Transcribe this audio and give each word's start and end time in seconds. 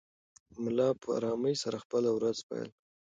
ملا 0.63 0.89
په 1.01 1.07
ارامۍ 1.17 1.55
سره 1.63 1.77
خپله 1.83 2.09
ورځ 2.17 2.37
پیل 2.47 2.69
کړه. 2.73 2.79